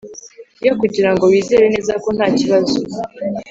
yo 0.65 0.73
kugirango 0.79 1.23
wizere 1.31 1.65
neza 1.73 1.93
ko 2.03 2.09
nta 2.15 2.27
kibazo 2.37 2.77